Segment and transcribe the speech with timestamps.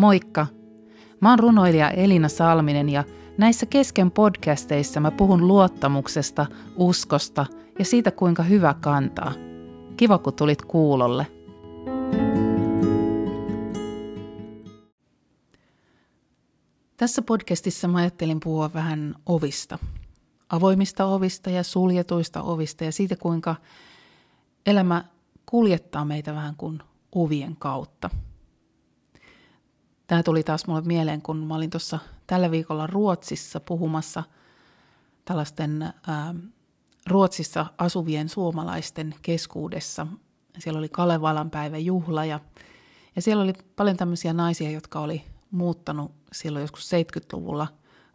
[0.00, 0.46] Moikka!
[1.20, 3.04] Mä oon runoilija Elina Salminen ja
[3.38, 7.46] näissä kesken podcasteissa mä puhun luottamuksesta, uskosta
[7.78, 9.32] ja siitä kuinka hyvä kantaa.
[9.96, 11.26] Kiva kun tulit kuulolle.
[16.96, 19.78] Tässä podcastissa mä ajattelin puhua vähän ovista.
[20.48, 23.56] Avoimista ovista ja suljetuista ovista ja siitä kuinka
[24.66, 25.04] elämä
[25.46, 28.10] kuljettaa meitä vähän kuin ovien kautta–
[30.10, 34.22] Tämä tuli taas mulle mieleen, kun mä olin tuossa tällä viikolla Ruotsissa puhumassa
[35.24, 36.34] tällaisten ää,
[37.06, 40.06] Ruotsissa asuvien suomalaisten keskuudessa.
[40.58, 42.40] Siellä oli Kalevalan päivä juhla ja,
[43.16, 47.66] ja siellä oli paljon tämmöisiä naisia, jotka oli muuttanut silloin joskus 70-luvulla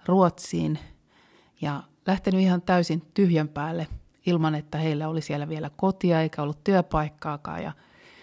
[0.05, 0.79] Ruotsiin
[1.61, 3.87] ja lähtenyt ihan täysin tyhjän päälle
[4.25, 7.71] ilman, että heillä oli siellä vielä kotia eikä ollut työpaikkaakaan ja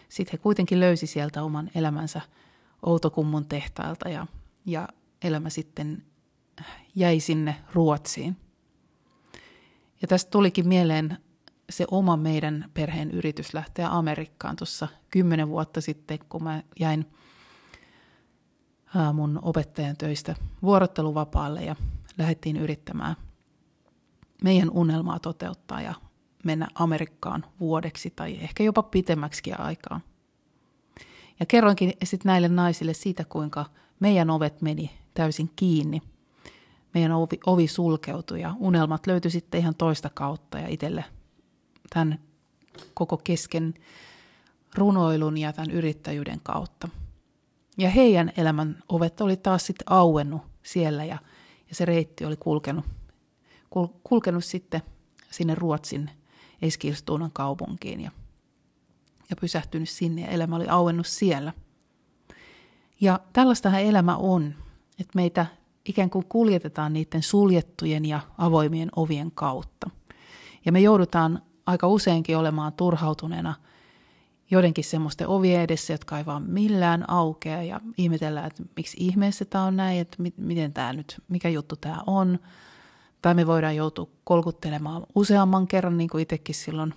[0.09, 2.20] sitten he kuitenkin löysi sieltä oman elämänsä–
[2.83, 4.27] Outokummun tehtailta ja,
[4.66, 4.88] ja
[5.25, 6.05] elämä sitten
[6.95, 8.37] jäi sinne Ruotsiin.
[10.02, 11.19] Ja tästä tulikin mieleen
[11.71, 17.07] se oma meidän perheen yritys lähteä Amerikkaan tuossa kymmenen vuotta sitten, kun mä jäin
[19.13, 21.77] mun opettajan töistä vuorotteluvapaalle ja
[22.19, 23.16] lähdettiin yrittämään
[24.45, 25.95] meidän unelmaa toteuttaa ja
[26.45, 30.01] mennä Amerikkaan vuodeksi tai ehkä jopa pitemmäksi aikaa.
[31.41, 33.65] Ja kerroinkin sitten näille naisille siitä, kuinka
[34.01, 36.02] meidän ovet meni täysin kiinni.
[36.95, 41.05] Meidän ovi, ovi sulkeutui ja unelmat löytyi sitten ihan toista kautta ja itselle
[41.91, 42.19] tämän
[42.95, 43.75] koko kesken
[44.75, 46.88] runoilun ja tämän yrittäjyyden kautta.
[47.79, 51.19] Ja heidän elämän ovet oli taas sitten auennut siellä ja,
[51.69, 52.85] ja se reitti oli kulkenut,
[53.71, 54.83] kul, kulkenut sitten
[55.30, 56.10] sinne Ruotsin
[56.63, 58.10] Eskilstuunan kaupunkiin ja
[59.33, 61.52] ja pysähtynyt sinne ja elämä oli auennut siellä.
[63.01, 64.55] Ja tällaistahan elämä on,
[65.00, 65.47] että meitä
[65.84, 69.91] ikään kuin kuljetetaan niiden suljettujen ja avoimien ovien kautta.
[70.65, 73.54] Ja me joudutaan aika useinkin olemaan turhautuneena
[74.50, 79.65] joidenkin semmoisten ovien edessä, jotka ei vaan millään aukea ja ihmetellään, että miksi ihmeessä tämä
[79.65, 82.38] on näin, että miten tämä nyt, mikä juttu tämä on.
[83.22, 86.94] Tai me voidaan joutua kolkuttelemaan useamman kerran, niin kuin itsekin silloin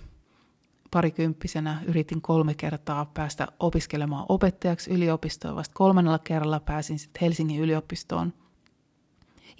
[0.96, 5.56] parikymppisenä yritin kolme kertaa päästä opiskelemaan opettajaksi yliopistoon.
[5.56, 8.32] Vasta kolmannella kerralla pääsin sitten Helsingin yliopistoon.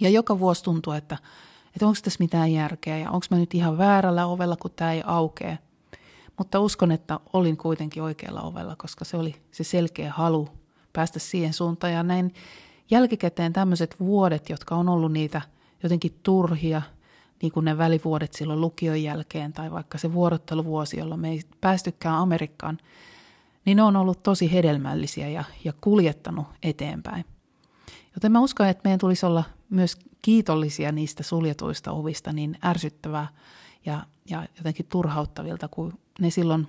[0.01, 1.19] Ja joka vuosi tuntuu, että,
[1.67, 5.03] että onko tässä mitään järkeä ja onko mä nyt ihan väärällä ovella, kun tämä ei
[5.07, 5.59] aukee.
[6.39, 10.49] Mutta uskon, että olin kuitenkin oikealla ovella, koska se oli se selkeä halu
[10.93, 11.93] päästä siihen suuntaan.
[11.93, 12.35] Ja näin
[12.91, 15.43] jälkikäteen tämmöiset vuodet, jotka on ollut niitä
[15.83, 16.83] jotenkin turhia–
[17.43, 22.15] niin kuin ne välivuodet silloin lukion jälkeen tai vaikka se vuorotteluvuosi, jolloin me ei päästykään
[22.15, 22.79] Amerikkaan,
[23.65, 27.25] niin ne on ollut tosi hedelmällisiä ja, ja kuljettanut eteenpäin.
[28.15, 33.29] Joten mä uskon, että meidän tulisi olla myös kiitollisia niistä suljetuista ovista niin ärsyttävää
[33.87, 36.69] ja, ja jotenkin turhauttavilta kuin ne silloin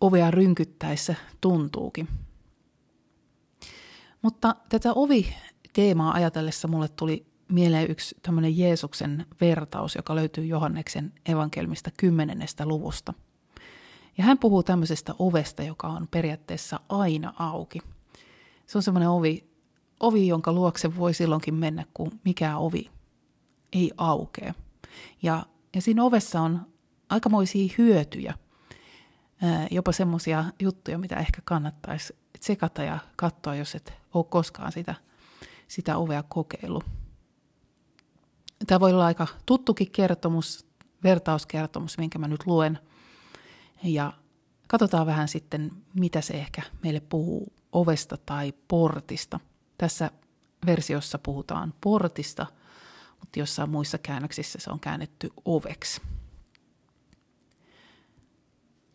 [0.00, 2.08] ovea rynkyttäessä tuntuukin.
[4.22, 11.90] Mutta tätä ovi-teemaa ajatellessa mulle tuli mieleen yksi tämmöinen Jeesuksen vertaus, joka löytyy Johanneksen evankelmista
[11.96, 13.14] kymmenennestä luvusta.
[14.18, 17.78] Ja hän puhuu tämmöisestä ovesta, joka on periaatteessa aina auki.
[18.66, 19.46] Se on semmoinen ovi,
[20.00, 22.90] ovi, jonka luokse voi silloinkin mennä, kun mikään ovi
[23.72, 24.54] ei aukea.
[25.22, 26.66] Ja, ja siinä ovessa on
[27.08, 28.34] aikamoisia hyötyjä,
[29.70, 34.94] jopa semmoisia juttuja, mitä ehkä kannattaisi tsekata ja katsoa, jos et ole koskaan sitä,
[35.68, 37.01] sitä ovea kokeillut.
[38.66, 40.66] Tämä voi olla aika tuttukin kertomus,
[41.04, 42.78] vertauskertomus, minkä mä nyt luen.
[43.82, 44.12] Ja
[44.68, 49.40] katsotaan vähän sitten, mitä se ehkä meille puhuu ovesta tai portista.
[49.78, 50.10] Tässä
[50.66, 52.46] versiossa puhutaan portista,
[53.20, 56.00] mutta jossain muissa käännöksissä se on käännetty oveksi.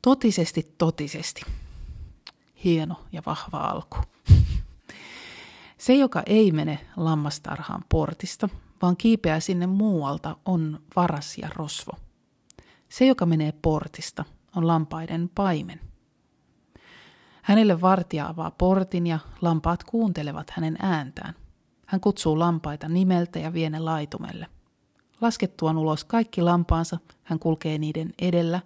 [0.01, 1.41] Totisesti, totisesti.
[2.63, 3.97] Hieno ja vahva alku.
[5.77, 8.49] Se, joka ei mene lammastarhaan portista,
[8.81, 11.91] vaan kiipeää sinne muualta, on varas ja rosvo.
[12.89, 14.25] Se, joka menee portista,
[14.55, 15.79] on lampaiden paimen.
[17.41, 21.33] Hänelle vartija avaa portin ja lampaat kuuntelevat hänen ääntään.
[21.85, 24.47] Hän kutsuu lampaita nimeltä ja vie ne laitumelle.
[25.21, 28.61] Laskettuaan ulos kaikki lampaansa, hän kulkee niiden edellä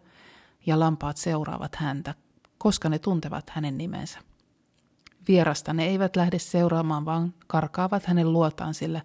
[0.66, 2.16] ja lampaat seuraavat häntä,
[2.58, 4.20] koska ne tuntevat hänen nimensä.
[5.28, 9.02] Vierasta ne eivät lähde seuraamaan, vaan karkaavat hänen luotaan, sillä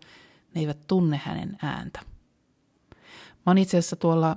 [0.57, 2.01] ne eivät tunne hänen ääntä.
[3.31, 4.37] Mä oon itse asiassa tuolla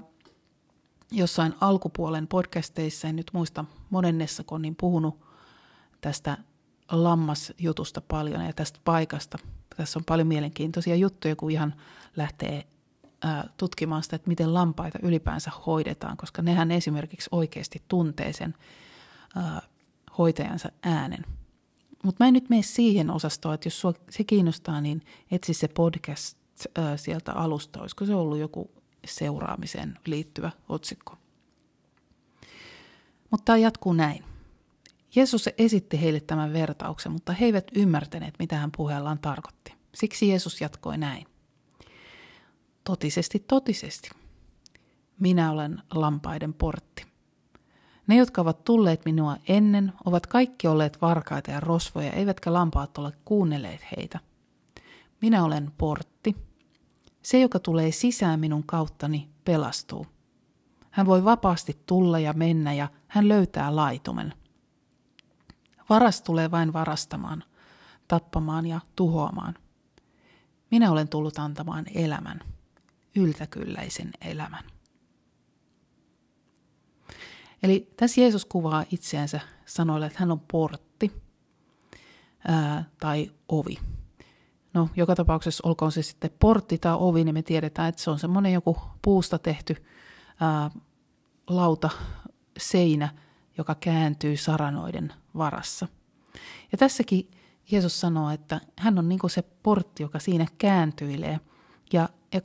[1.12, 5.25] jossain alkupuolen podcasteissa, en nyt muista monennessa, kun niin puhunut
[6.01, 6.38] tästä
[6.92, 9.38] lammasjutusta paljon ja tästä paikasta.
[9.77, 11.74] Tässä on paljon mielenkiintoisia juttuja, kun ihan
[12.16, 12.68] lähtee
[13.57, 18.56] tutkimaan sitä, että miten lampaita ylipäänsä hoidetaan, koska nehän esimerkiksi oikeasti tuntee sen
[20.18, 21.25] hoitajansa äänen.
[22.04, 25.01] Mutta mä en nyt mene siihen osastoon, että jos sua se kiinnostaa, niin
[25.31, 26.38] etsi se podcast
[26.96, 27.81] sieltä alusta.
[27.81, 28.72] Olisiko se ollut joku
[29.06, 31.18] seuraamiseen liittyvä otsikko?
[33.31, 34.24] Mutta tämä jatkuu näin.
[35.16, 39.74] Jeesus esitti heille tämän vertauksen, mutta he eivät ymmärtäneet, mitä hän puheellaan tarkoitti.
[39.95, 41.25] Siksi Jeesus jatkoi näin.
[42.84, 44.10] Totisesti, totisesti.
[45.19, 47.09] Minä olen lampaiden portti.
[48.10, 53.12] Ne, jotka ovat tulleet minua ennen, ovat kaikki olleet varkaita ja rosvoja, eivätkä lampaat ole
[53.26, 54.20] kuunnelleet heitä.
[55.22, 56.36] Minä olen portti.
[57.22, 60.08] Se, joka tulee sisään minun kauttani, pelastuu.
[60.92, 64.34] Hän voi vapaasti tulla ja mennä ja hän löytää laitumen.
[65.90, 67.44] Varas tulee vain varastamaan,
[68.08, 69.56] tappamaan ja tuhoamaan.
[70.72, 72.40] Minä olen tullut antamaan elämän,
[73.16, 74.79] yltäkylläisen elämän.
[77.64, 81.12] Eli tässä Jeesus kuvaa itseänsä sanoilla, että hän on portti
[82.48, 83.76] ää, tai ovi.
[84.74, 88.20] No, joka tapauksessa olkoon se sitten portti tai ovi, niin me tiedetään, että se on
[88.20, 89.76] semmoinen joku puusta tehty
[90.40, 90.72] ää,
[91.48, 91.90] lauta,
[92.58, 93.10] seinä,
[93.58, 95.88] joka kääntyy saranoiden varassa.
[96.72, 97.32] Ja tässäkin
[97.72, 101.40] Jeesus sanoo, että hän on niin se portti, joka siinä kääntyilee.
[101.94, 102.42] Ja, ja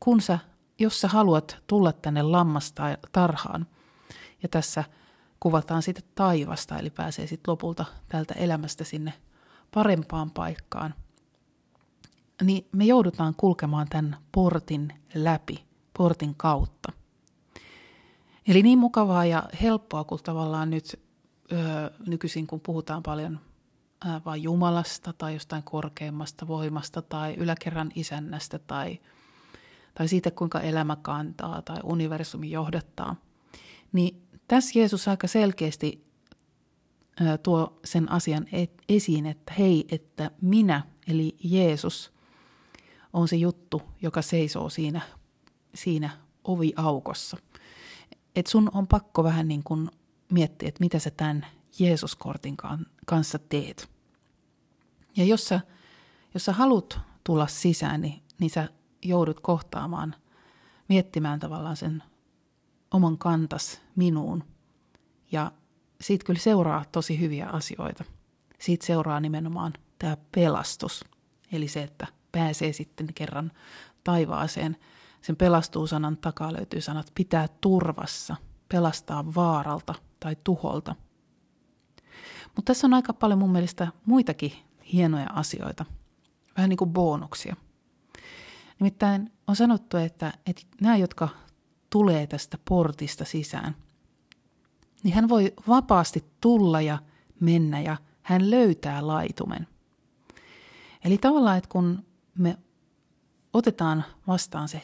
[0.00, 0.38] kun sä,
[0.78, 3.66] jos sä haluat tulla tänne lammastarhaan,
[4.42, 4.84] ja tässä
[5.40, 9.12] kuvataan sitten taivasta, eli pääsee sitten lopulta tältä elämästä sinne
[9.74, 10.94] parempaan paikkaan,
[12.42, 15.64] niin me joudutaan kulkemaan tämän portin läpi,
[15.98, 16.92] portin kautta.
[18.48, 21.00] Eli niin mukavaa ja helppoa kuin tavallaan nyt
[21.52, 23.40] öö, nykyisin, kun puhutaan paljon
[24.04, 29.00] ää, vain Jumalasta tai jostain korkeammasta voimasta tai yläkerran isännästä tai,
[29.94, 33.16] tai siitä, kuinka elämä kantaa tai universumi johdattaa,
[33.92, 36.04] niin tässä Jeesus aika selkeästi
[37.42, 42.12] tuo sen asian et, esiin, että hei, että minä, eli Jeesus,
[43.12, 45.00] on se juttu, joka seisoo siinä,
[45.74, 46.10] siinä
[46.44, 47.36] oviaukossa–
[48.36, 49.90] että sun on pakko vähän niin kuin
[50.32, 51.46] miettiä, että mitä sä tämän
[51.78, 52.56] Jeesuskortin
[53.06, 53.90] kanssa teet.
[55.16, 55.60] Ja jos sä,
[56.34, 58.68] jos sä haluat tulla sisään, niin, niin sä
[59.02, 60.14] joudut kohtaamaan,
[60.88, 62.02] miettimään tavallaan sen
[62.94, 64.44] oman kantas minuun.
[65.32, 65.52] Ja
[66.00, 68.04] siitä kyllä seuraa tosi hyviä asioita.
[68.58, 71.04] Siitä seuraa nimenomaan tämä pelastus,
[71.52, 73.52] eli se, että pääsee sitten kerran
[74.04, 74.76] taivaaseen–
[75.22, 78.36] sen pelastuu-sanan takaa löytyy sanat pitää turvassa,
[78.68, 80.96] pelastaa vaaralta tai tuholta.
[82.56, 84.52] Mutta tässä on aika paljon mun mielestä muitakin
[84.92, 85.84] hienoja asioita,
[86.56, 87.56] vähän niin kuin bonuksia.
[88.80, 91.28] Nimittäin on sanottu, että, että nämä, jotka
[91.90, 93.76] tulee tästä portista sisään,
[95.02, 96.98] niin hän voi vapaasti tulla ja
[97.40, 99.66] mennä ja hän löytää laitumen.
[101.04, 102.04] Eli tavallaan, että kun
[102.38, 102.58] me
[103.52, 104.82] otetaan vastaan se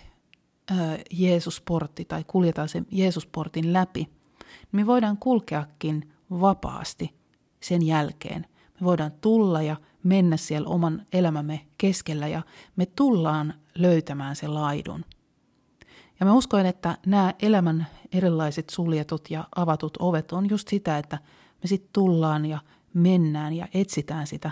[1.10, 7.14] Jeesusportti tai kuljetaan sen Jeesusportin läpi, niin me voidaan kulkeakin vapaasti
[7.60, 8.46] sen jälkeen.
[8.80, 12.42] Me voidaan tulla ja mennä siellä oman elämämme keskellä ja
[12.76, 15.04] me tullaan löytämään se laidun.
[16.20, 21.18] Ja mä uskon, että nämä elämän erilaiset suljetut ja avatut ovet on just sitä, että
[21.62, 22.58] me sitten tullaan ja
[22.94, 24.50] mennään ja etsitään sitä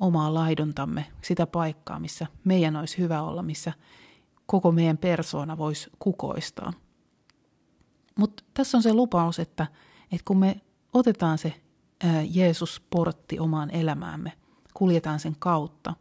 [0.00, 3.72] omaa laiduntamme, sitä paikkaa, missä meidän olisi hyvä olla, missä
[4.46, 6.72] koko meidän persoona voisi kukoistaa.
[8.18, 9.66] Mutta tässä on se lupaus, että,
[10.12, 10.60] että kun me
[10.92, 11.54] otetaan se
[12.30, 14.32] Jeesus-portti omaan elämäämme,
[14.74, 15.94] kuljetaan sen kautta,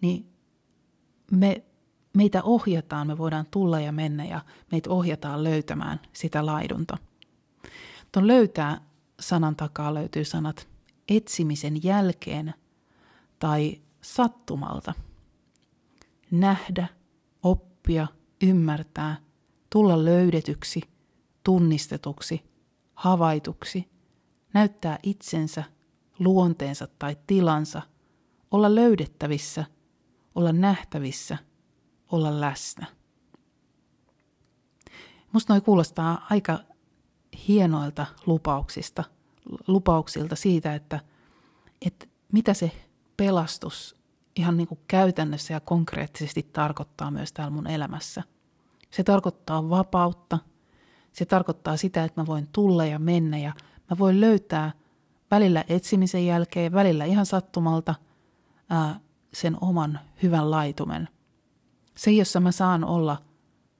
[0.00, 0.26] niin
[1.30, 1.64] me,
[2.16, 4.40] meitä ohjataan, me voidaan tulla ja mennä ja
[4.72, 6.98] meitä ohjataan löytämään sitä laidunta.
[8.12, 8.80] Tuon löytää
[9.20, 10.68] sanan takaa löytyy sanat
[11.08, 12.54] etsimisen jälkeen
[13.38, 14.94] tai sattumalta.
[16.30, 16.88] Nähdä–
[17.42, 18.06] oppia,
[18.42, 19.16] ymmärtää,
[19.70, 20.80] tulla löydetyksi,
[21.44, 22.44] tunnistetuksi,
[22.94, 23.88] havaituksi,
[24.54, 25.64] näyttää itsensä,
[26.18, 27.82] luonteensa tai tilansa,
[28.50, 29.64] olla löydettävissä,
[30.34, 31.38] olla nähtävissä,
[32.12, 32.86] olla läsnä.
[35.32, 36.58] Musta noi kuulostaa aika
[37.48, 39.04] hienoilta lupauksista,
[39.66, 41.00] lupauksilta siitä, että,
[41.86, 42.72] että mitä se
[43.16, 43.96] pelastus
[44.36, 48.22] ihan niin kuin käytännössä ja konkreettisesti tarkoittaa myös täällä mun elämässä.
[48.90, 50.38] Se tarkoittaa vapautta.
[51.12, 53.52] Se tarkoittaa sitä, että mä voin tulla ja mennä ja
[53.90, 54.72] mä voin löytää,
[55.30, 57.94] välillä etsimisen jälkeen, välillä ihan sattumalta
[58.70, 59.00] ää,
[59.32, 61.08] sen oman hyvän laitumen.
[61.94, 63.22] Se, jossa mä saan olla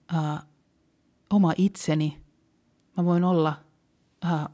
[0.08, 0.42] ää,
[1.30, 2.22] oma itseni,
[2.96, 3.60] mä voin olla
[4.22, 4.48] ää,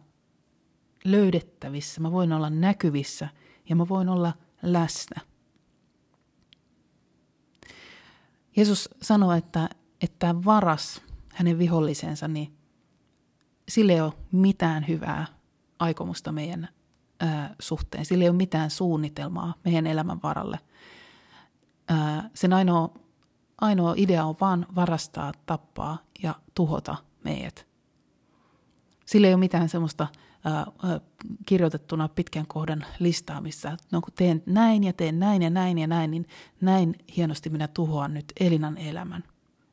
[1.04, 3.28] löydettävissä, mä voin olla näkyvissä
[3.68, 5.20] ja mä voin olla läsnä.
[8.56, 9.68] Jeesus sanoi, että,
[10.00, 11.02] että varas,
[11.34, 12.58] hänen vihollisensa, niin
[13.68, 15.26] sille ei ole mitään hyvää
[15.78, 16.68] aikomusta meidän
[17.20, 18.04] ää, suhteen.
[18.04, 20.60] Sillä ei ole mitään suunnitelmaa meidän elämän varalle.
[21.88, 22.94] Ää, sen ainoa,
[23.60, 27.66] ainoa idea on vaan varastaa, tappaa ja tuhota meidät.
[29.06, 30.06] Sillä ei ole mitään semmoista
[30.44, 30.66] ää,
[31.46, 35.86] kirjoitettuna pitkän kohdan listaa, missä no kun teen näin ja teen näin ja näin ja
[35.86, 36.26] näin, niin
[36.60, 39.24] näin hienosti minä tuhoan nyt Elinan elämän.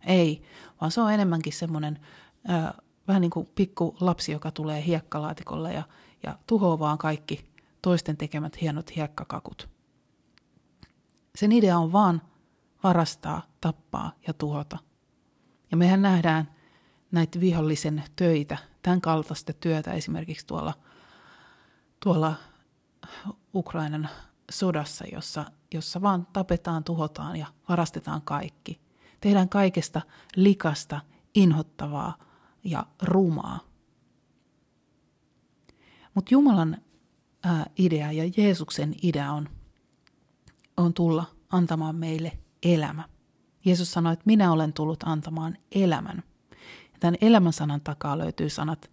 [0.06, 0.42] Ei,
[0.82, 2.00] vaan se on enemmänkin semmoinen
[2.48, 2.74] ää,
[3.08, 5.84] vähän niin kuin pikku lapsi, joka tulee hiekkalaatikolle ja,
[6.24, 7.46] ja tuhoaa vaan kaikki
[7.82, 9.70] toisten tekemät hienot hiekkakakut.
[11.36, 12.22] Sen idea on vaan
[12.86, 14.78] varastaa, tappaa ja tuhota.
[15.72, 16.52] Ja mehän nähdään
[17.12, 20.74] näitä vihollisen töitä, tämän kaltaista työtä esimerkiksi tuolla,
[22.00, 22.36] tuolla
[23.56, 24.10] Ukrainan
[24.52, 28.82] sodassa, jossa, jossa vaan tapetaan, tuhotaan ja varastetaan kaikki.
[29.22, 30.02] Tehdään kaikesta
[30.36, 31.02] likasta,
[31.36, 32.18] inhottavaa,
[32.64, 33.60] ja rumaa.
[36.14, 36.78] Mutta Jumalan
[37.80, 39.50] idea ja Jeesuksen idea on,
[40.78, 43.04] on tulla antamaan meille elämä.
[43.66, 46.24] Jeesus sanoi, että minä olen tullut antamaan elämän.
[46.94, 48.92] Ja tämän elämän sanan takaa löytyy sanat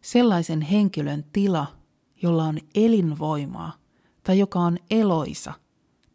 [0.00, 1.66] sellaisen henkilön tila,
[2.22, 3.72] jolla on elinvoimaa
[4.22, 5.52] tai joka on eloisa,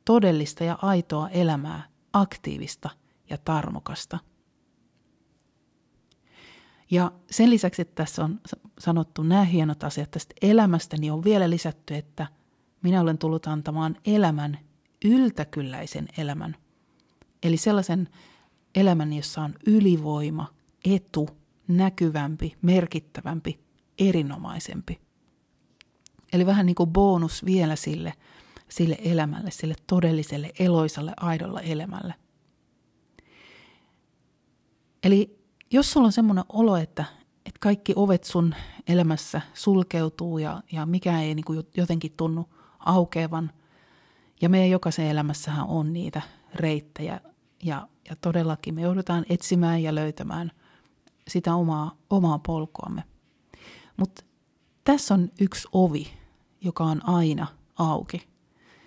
[0.06, 2.90] todellista ja aitoa elämää, aktiivista
[3.30, 4.20] ja tarmokasta–
[6.92, 8.40] ja sen lisäksi, että tässä on
[8.80, 12.28] sanottu nämä hienot asiat tästä elämästä, niin on vielä lisätty, että
[12.82, 14.60] minä olen tullut antamaan elämän,
[15.06, 16.56] yltäkylläisen elämän.
[17.44, 18.10] Eli sellaisen
[18.76, 20.48] elämän, jossa on ylivoima,
[20.86, 21.30] etu,
[21.68, 23.60] näkyvämpi, merkittävämpi,
[24.00, 25.00] erinomaisempi.
[26.34, 28.14] Eli vähän niin kuin bonus vielä sille,
[28.70, 32.14] sille elämälle, sille todelliselle, eloisalle, aidolla elämälle.
[35.04, 35.40] Eli
[35.72, 37.06] jos sulla on semmoinen olo, että,
[37.46, 38.56] että kaikki ovet sun
[38.88, 42.50] elämässä sulkeutuu ja, ja mikä ei niin kuin jotenkin tunnu
[42.80, 43.52] aukeavan,
[44.42, 46.22] ja meidän jokaisen elämässähän on niitä
[46.56, 47.22] reittejä,
[47.64, 50.52] ja, ja todellakin me joudutaan etsimään ja löytämään
[51.28, 53.04] sitä omaa, omaa polkuamme.
[53.98, 54.24] Mutta
[54.84, 56.14] tässä on yksi ovi,
[56.62, 58.28] joka on aina auki.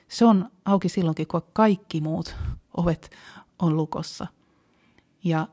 [0.08, 2.36] Se on auki silloinkin, kun kaikki muut
[2.76, 3.10] ovet
[3.58, 4.26] on lukossa.
[5.24, 5.48] Ja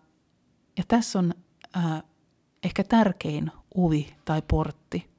[0.77, 1.33] ja tässä on
[1.77, 2.03] äh,
[2.63, 5.09] ehkä tärkein uvi tai portti,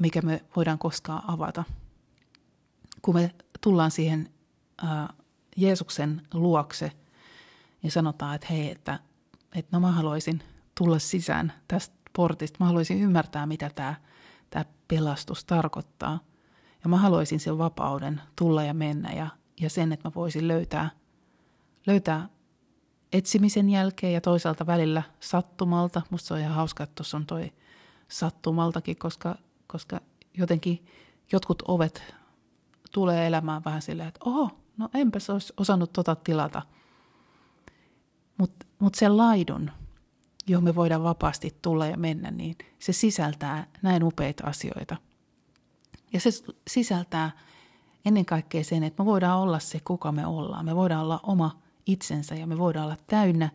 [0.00, 1.64] mikä me voidaan koskaan avata.
[3.02, 4.33] Kun me tullaan siihen
[4.84, 5.08] äh,
[5.56, 6.92] Jeesuksen luokse
[7.82, 8.98] ja sanotaan, että hei, että,
[9.54, 10.42] että no mä haluaisin
[10.74, 12.56] tulla sisään tästä portista.
[12.60, 13.94] Mä haluaisin ymmärtää, mitä tämä,
[14.50, 16.18] tämä pelastus tarkoittaa.
[16.84, 19.28] Ja mä haluaisin sen vapauden tulla ja mennä ja,
[19.60, 20.90] ja sen, että mä voisin löytää,
[21.86, 22.28] löytää
[23.12, 26.02] etsimisen jälkeen ja toisaalta välillä sattumalta.
[26.10, 27.52] Musta se on ihan hauska, että tuossa on toi
[28.08, 30.00] sattumaltakin, koska, koska
[30.34, 30.86] jotenkin
[31.32, 32.14] jotkut ovet
[32.92, 36.62] tulee elämään vähän silleen, että oho, no enpäs olisi osannut tota tilata.
[38.38, 39.70] Mutta mut se laidun,
[40.46, 44.96] johon me voidaan vapaasti tulla ja mennä, niin se sisältää näin upeita asioita.
[46.12, 46.30] Ja se
[46.68, 47.30] sisältää
[48.04, 50.64] ennen kaikkea sen, että me voidaan olla se, kuka me ollaan.
[50.64, 53.50] Me voidaan olla oma itsensä ja me voidaan olla täynnä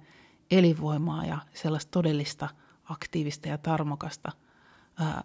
[0.51, 2.49] elinvoimaa ja sellaista todellista
[2.83, 4.31] aktiivista ja tarmokasta
[4.99, 5.23] ää,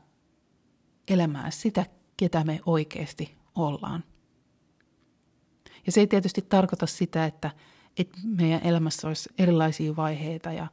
[1.08, 1.86] elämää, sitä
[2.16, 4.04] ketä me oikeasti ollaan.
[5.86, 7.50] Ja se ei tietysti tarkoita sitä, että,
[7.96, 10.66] että meidän elämässä olisi erilaisia vaiheita ja,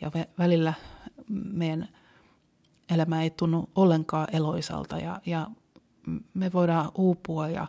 [0.00, 0.74] ja välillä
[1.28, 1.88] meidän
[2.90, 5.50] elämä ei tunnu ollenkaan eloisalta ja, ja
[6.34, 7.66] me voidaan uupua ja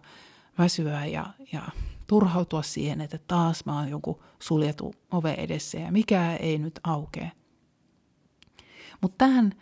[0.57, 1.61] väsyä ja, ja
[2.07, 7.31] turhautua siihen, että taas mä oon joku suljetu ove edessä ja mikä ei nyt aukee.
[9.01, 9.53] Mutta tähän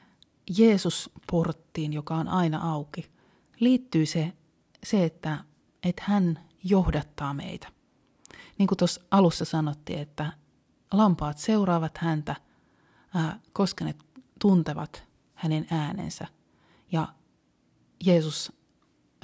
[0.57, 3.05] Jeesus-porttiin, joka on aina auki,
[3.59, 4.33] liittyy se,
[4.83, 5.37] se että,
[5.83, 7.67] että hän johdattaa meitä.
[8.57, 10.33] Niin kuin tuossa alussa sanottiin, että
[10.93, 12.35] lampaat seuraavat häntä,
[13.53, 13.95] koska ne
[14.39, 16.27] tuntevat hänen äänensä.
[16.91, 17.07] Ja
[18.05, 18.51] Jeesus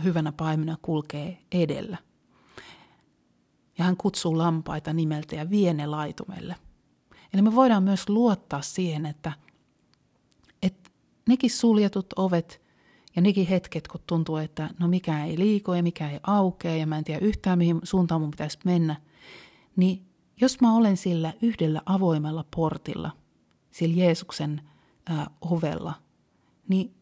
[0.03, 1.97] hyvänä paimena kulkee edellä–
[3.77, 6.55] ja hän kutsuu lampaita nimeltä ja vie ne laitumelle.
[7.33, 9.31] Eli me voidaan myös luottaa siihen, että,
[10.61, 10.89] että
[11.27, 12.61] nekin suljetut ovet
[13.15, 16.87] Ja nekin hetket, kun tuntuu, että no mikä ei liiko ja mikä ei aukea ja
[16.87, 18.95] mä en tiedä yhtään mihin suuntaan mun pitäisi mennä,
[19.75, 20.05] niin
[20.41, 23.11] jos mä olen sillä yhdellä avoimella portilla,
[23.71, 24.61] sillä Jeesuksen
[25.05, 25.93] ää, ovella,
[26.67, 26.93] niin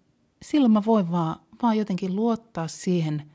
[0.41, 3.31] silloin mä voin vaan, vaan jotenkin luottaa siihen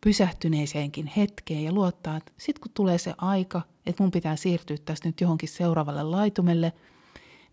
[0.00, 5.08] pysähtyneeseenkin hetkeen ja luottaa, että sitten kun tulee se aika, että mun pitää siirtyä tästä
[5.08, 6.72] nyt johonkin seuraavalle laitumelle,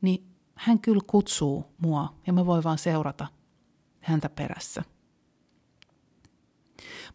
[0.01, 3.27] niin hän kyllä kutsuu mua ja mä voin vaan seurata
[4.05, 4.83] häntä perässä.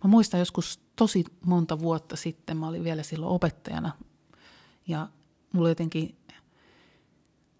[0.05, 3.93] Mä muistan joskus tosi monta vuotta sitten, mä olin vielä silloin opettajana
[4.89, 5.09] ja
[5.53, 6.17] mulla jotenkin,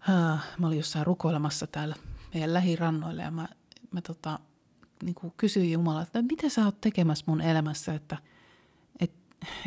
[0.09, 1.95] äh, mä olin jossain rukoilemassa täällä
[2.33, 3.47] meidän lähirannoilla ja mä,
[3.91, 4.39] mä tota,
[5.03, 8.17] niin kuin kysyin Jumalaa, että mitä sä oot tekemässä mun elämässä, että
[8.99, 9.11] et,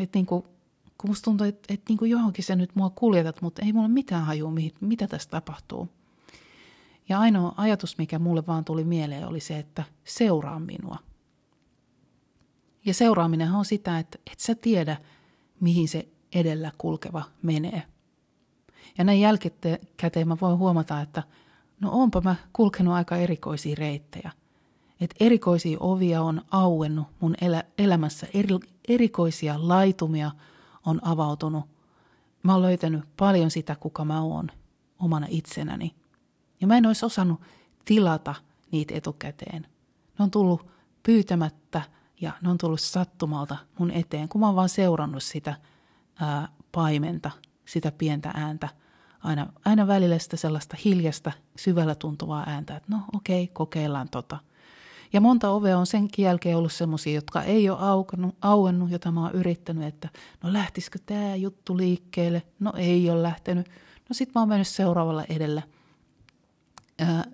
[0.00, 0.42] et niin kuin,
[0.98, 3.88] kun musta tuntuu, että, että niin kuin johonkin sä nyt mua kuljetat, mutta ei mulla
[3.88, 5.88] mitään hajua, mitä tässä tapahtuu.
[7.08, 10.96] Ja ainoa ajatus, mikä mulle vaan tuli mieleen, oli se, että seuraa minua.
[12.84, 14.96] Ja seuraaminenhan on sitä, että et sä tiedä,
[15.60, 17.82] mihin se edellä kulkeva menee.
[18.98, 21.22] Ja näin jälkikäteen mä voin huomata, että
[21.80, 24.30] no onpa mä kulkenut aika erikoisia reittejä.
[25.00, 28.58] Että erikoisia ovia on auennut mun elä, elämässä, eri,
[28.88, 30.30] erikoisia laitumia
[30.86, 31.64] on avautunut.
[32.42, 34.50] Mä oon löytänyt paljon sitä, kuka mä oon
[34.98, 35.94] omana itsenäni–
[36.64, 37.40] ja mä en olisi osannut
[37.84, 38.34] tilata
[38.70, 39.62] niitä etukäteen.
[40.18, 40.66] Ne on tullut
[41.02, 41.82] pyytämättä
[42.20, 45.54] ja ne on tullut sattumalta mun eteen, kun mä oon vaan seurannut sitä
[46.20, 47.30] ää, paimenta,
[47.64, 48.68] sitä pientä ääntä.
[49.22, 54.38] Aina, aina välillä sitä sellaista hiljasta, syvällä tuntuvaa ääntä, että no okei, okay, kokeillaan tota.
[55.12, 59.22] Ja monta ovea on senkin jälkeen ollut semmoisia, jotka ei ole aukannut, auennut, jota mä
[59.22, 60.08] oon yrittänyt, että
[60.42, 62.42] no lähtisikö tämä juttu liikkeelle?
[62.60, 63.66] No ei ole lähtenyt.
[64.08, 65.62] No sit mä oon mennyt seuraavalla edellä–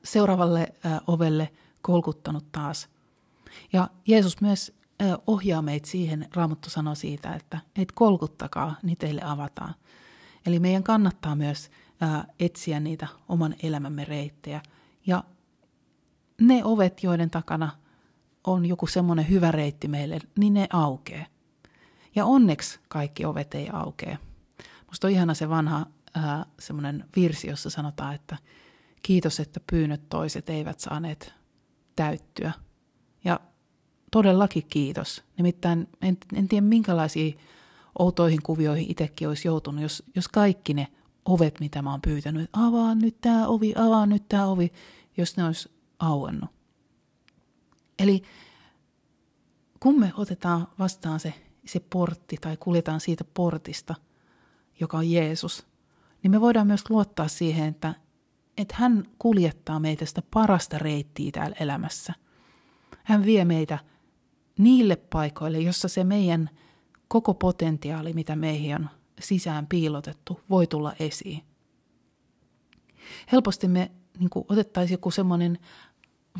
[0.05, 0.75] seuraavalle
[1.07, 1.53] ovelle
[1.83, 2.89] kolkuttanut taas.
[3.73, 4.73] Ja Jeesus myös
[5.27, 9.75] ohjaa meitä siihen, Raamattu sanoo siitä, että et kolkuttakaa, niin teille avataan.
[10.47, 11.71] Eli meidän kannattaa myös
[12.41, 14.63] etsiä niitä oman elämämme reittejä.
[15.07, 15.25] Ja
[16.41, 17.71] ne ovet, joiden takana
[18.45, 21.27] on joku semmoinen hyvä reitti meille, niin ne aukee.
[22.15, 24.19] Ja onneksi kaikki ovet ei aukee.
[24.87, 25.87] Musta on ihana se vanha
[26.59, 28.37] semmoinen virsi, jossa sanotaan, että–
[29.03, 31.35] Kiitos, että pyynnöt toiset eivät saaneet
[31.97, 32.53] täyttyä.
[33.25, 33.41] Ja
[34.11, 35.23] todellakin kiitos.
[35.37, 37.39] Nimittäin en, en tiedä minkälaisiin
[37.99, 40.87] outoihin kuvioihin itsekin olisi joutunut, jos, jos kaikki ne
[41.25, 44.73] ovet, mitä mä oon pyytänyt, avaa nyt tämä ovi, avaa nyt tämä ovi,
[45.17, 46.51] jos ne olisi auennut.
[47.99, 48.23] Eli
[49.81, 51.35] kun me otetaan vastaan se,
[51.67, 53.95] se portti tai kuljetaan siitä portista,
[54.81, 55.67] joka on Jeesus,
[56.23, 57.95] niin me voidaan myös luottaa siihen, että
[58.61, 62.15] että hän kuljettaa meitä sitä parasta reittiä täällä elämässä.
[63.05, 63.79] Hän vie meitä
[64.59, 66.51] niille paikoille, jossa se meidän
[67.09, 71.43] koko potentiaali, mitä meihin on sisään piilotettu, voi tulla esiin.
[73.33, 75.59] Helposti me niin kuin, otettaisiin joku semmoinen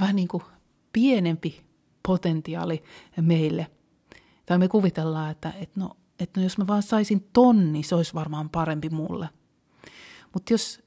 [0.01, 0.43] vähän niin kuin
[0.93, 1.65] pienempi
[2.03, 2.83] potentiaali
[3.21, 3.71] meille.
[4.47, 8.15] Tai me kuvitellaan, että, että, no, että no jos mä vaan saisin tonni, se olisi
[8.15, 9.29] varmaan parempi mulle.
[10.35, 10.83] Mutta jos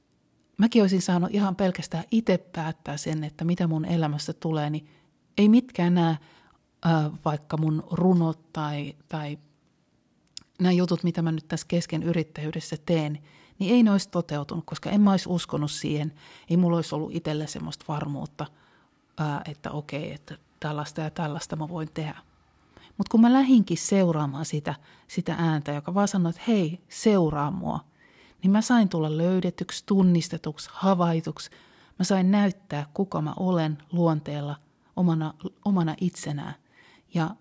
[0.57, 4.87] mäkin olisin saanut ihan pelkästään itse päättää sen, että mitä mun elämässä tulee, niin
[5.37, 9.37] ei mitkään nämä äh, vaikka mun runot tai, tai
[10.59, 13.19] nämä jutut, mitä mä nyt tässä kesken yrittäjyydessä teen,
[13.59, 16.13] niin ei ne olisi toteutunut, koska en mä olisi uskonut siihen.
[16.49, 18.45] Ei mulla olisi ollut itselle semmoista varmuutta,
[19.21, 22.17] äh, että okei, että tällaista ja tällaista mä voin tehdä.
[22.97, 24.75] Mutta kun mä lähinkin seuraamaan sitä,
[25.07, 27.79] sitä ääntä, joka vaan sanoi, että hei, seuraa mua–
[28.43, 31.49] niin mä sain tulla löydetyksi, tunnistetuksi, havaituksi.
[31.99, 34.55] Mä sain näyttää, kuka mä olen luonteella
[34.95, 35.33] omana,
[35.65, 36.55] omana itsenään.
[37.13, 37.35] Ja,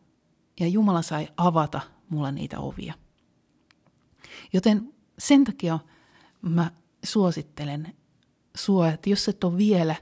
[0.61, 2.95] ja Jumala sai avata mulle niitä ovia.
[4.53, 5.79] Joten sen takia
[6.43, 6.71] mä
[7.05, 7.97] suosittelen
[8.57, 9.97] sua, että jos et ole vielä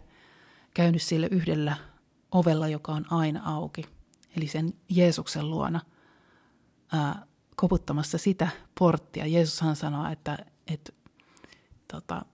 [0.75, 1.77] käynyt sille yhdellä
[2.33, 3.85] ovella, joka on aina auki,
[4.37, 5.81] eli sen Jeesuksen luona,
[6.93, 9.27] ää, koputtamassa sitä porttia.
[9.27, 10.39] Jeesushan sanoo, että
[10.71, 10.93] että
[11.93, 12.25] tota,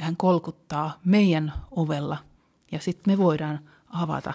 [0.00, 2.18] hän kolkuttaa meidän ovella
[2.72, 4.32] ja sitten me voidaan avata,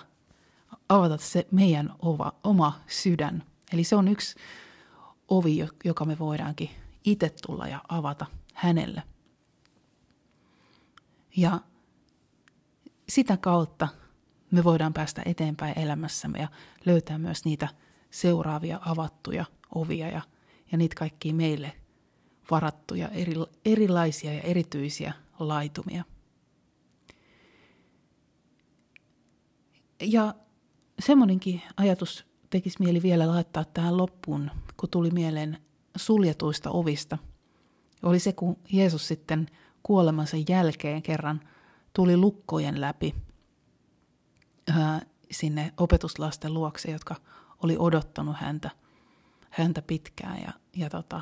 [0.89, 3.43] avata se meidän ova, oma sydän.
[3.73, 4.35] Eli se on yksi
[5.27, 6.69] ovi, joka me voidaankin
[7.03, 9.03] itse tulla ja avata hänelle.
[11.37, 11.59] Ja
[13.09, 13.87] sitä kautta
[14.51, 16.47] me voidaan päästä eteenpäin elämässämme ja
[16.85, 17.67] löytää myös niitä
[18.11, 20.21] seuraavia avattuja ovia ja,
[20.71, 21.73] ja niitä kaikkia meille
[22.51, 23.33] varattuja eri,
[23.65, 26.03] erilaisia ja erityisiä laitumia.
[30.01, 30.35] Ja
[30.99, 35.57] semmoinenkin ajatus tekisi mieli vielä laittaa tähän loppuun, kun tuli mieleen
[35.95, 37.17] suljetuista ovista.
[38.03, 39.47] Oli se, kun Jeesus sitten
[39.83, 41.39] kuolemansa jälkeen kerran
[41.93, 43.15] tuli lukkojen läpi
[44.75, 47.15] ää, sinne opetuslasten luokse, jotka
[47.63, 48.69] oli odottanut häntä,
[49.49, 51.21] häntä pitkään ja, ja, tota,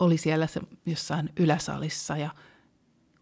[0.00, 2.30] oli siellä se jossain yläsalissa ja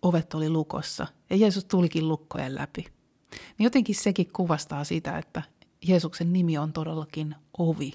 [0.02, 2.84] ovet oli lukossa ja Jeesus tulikin lukkojen läpi.
[3.30, 5.42] Niin jotenkin sekin kuvastaa sitä, että
[5.88, 7.92] Jeesuksen nimi on todellakin ovi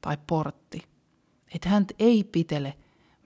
[0.00, 0.82] tai portti.
[1.54, 2.74] Että hän ei pitele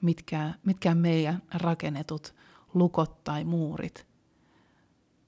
[0.00, 2.34] mitkään, mitkään meidän rakennetut
[2.74, 4.06] lukot tai muurit.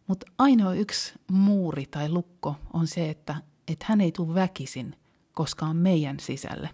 [0.07, 3.37] Mutta ainoa yksi muuri tai lukko on se, että,
[3.69, 4.97] että hän ei tule väkisin
[5.35, 6.71] koskaan meidän sisälle,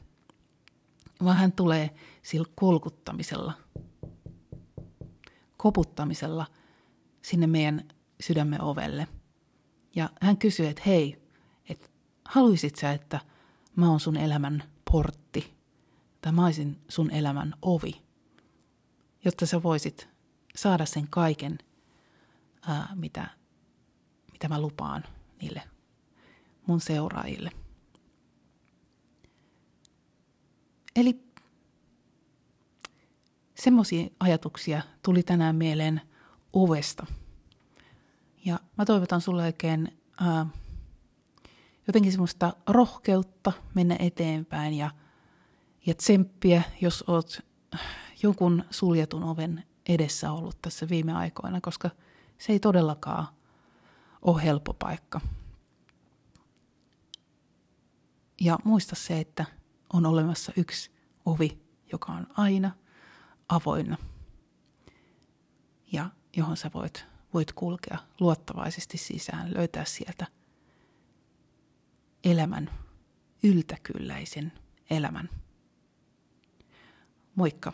[1.24, 3.52] vaan hän tulee sillä kolkuttamisella,
[5.56, 6.46] koputtamisella
[7.22, 7.88] sinne meidän
[8.20, 9.08] sydämme ovelle.
[9.96, 11.22] Ja hän kysyy, että hei,
[11.68, 11.88] että
[12.24, 13.20] haluisit sä, että
[13.76, 15.54] mä oon sun elämän portti,
[16.20, 18.02] tai mä olisin sun elämän ovi,
[19.24, 20.08] jotta sä voisit
[20.56, 21.58] saada sen kaiken,
[22.68, 23.26] ää, mitä,
[24.32, 25.04] mitä mä lupaan
[25.40, 25.62] niille
[26.66, 27.50] mun seuraajille.
[30.96, 31.24] Eli
[33.54, 36.00] semmoisia ajatuksia tuli tänään mieleen
[36.52, 37.06] ovesta.
[38.44, 40.46] Ja mä toivotan sulle oikein ää,
[41.86, 44.90] jotenkin semmoista rohkeutta mennä eteenpäin ja,
[45.86, 47.40] ja tsemppiä, jos oot
[48.22, 51.90] jonkun suljetun oven edessä ollut tässä viime aikoina, koska
[52.38, 53.26] se ei todellakaan
[54.22, 55.20] ole helppo paikka.
[58.40, 59.44] Ja muista se, että
[59.94, 60.90] on olemassa yksi
[61.26, 61.58] ovi,
[61.92, 62.70] joka on aina
[63.48, 63.96] avoinna
[65.92, 70.26] ja johon sä voit, voit kulkea luottavaisesti sisään, löytää sieltä
[72.24, 72.70] elämän,
[73.42, 74.52] yltäkylläisen
[74.90, 75.28] elämän.
[77.34, 77.72] Moikka!